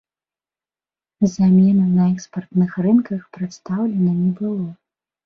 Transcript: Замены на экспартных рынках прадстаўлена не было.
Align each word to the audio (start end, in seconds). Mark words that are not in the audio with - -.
Замены 1.33 1.83
на 1.97 2.05
экспартных 2.13 2.71
рынках 2.87 3.29
прадстаўлена 3.39 4.15
не 4.23 4.31
было. 4.41 4.67